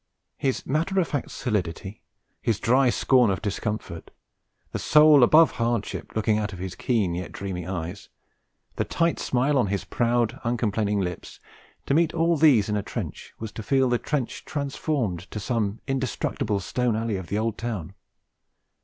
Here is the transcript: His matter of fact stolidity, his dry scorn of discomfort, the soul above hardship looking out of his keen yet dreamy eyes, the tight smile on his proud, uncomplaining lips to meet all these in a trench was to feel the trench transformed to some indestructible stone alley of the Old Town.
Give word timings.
His 0.39 0.65
matter 0.65 0.99
of 0.99 1.07
fact 1.07 1.29
stolidity, 1.29 2.01
his 2.41 2.59
dry 2.59 2.89
scorn 2.89 3.29
of 3.29 3.39
discomfort, 3.39 4.09
the 4.71 4.79
soul 4.79 5.21
above 5.21 5.51
hardship 5.51 6.13
looking 6.15 6.39
out 6.39 6.53
of 6.53 6.57
his 6.57 6.73
keen 6.73 7.13
yet 7.13 7.31
dreamy 7.31 7.67
eyes, 7.67 8.09
the 8.77 8.83
tight 8.83 9.19
smile 9.19 9.59
on 9.59 9.67
his 9.67 9.85
proud, 9.85 10.39
uncomplaining 10.43 11.01
lips 11.01 11.39
to 11.85 11.93
meet 11.93 12.15
all 12.15 12.35
these 12.35 12.67
in 12.67 12.75
a 12.75 12.81
trench 12.81 13.35
was 13.37 13.51
to 13.51 13.61
feel 13.61 13.89
the 13.89 13.99
trench 13.99 14.43
transformed 14.43 15.29
to 15.29 15.39
some 15.39 15.81
indestructible 15.85 16.59
stone 16.59 16.95
alley 16.95 17.15
of 17.17 17.27
the 17.27 17.37
Old 17.37 17.59
Town. 17.59 17.93